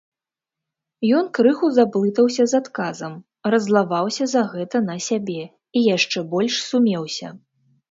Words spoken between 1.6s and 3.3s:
заблытаўся з адказам,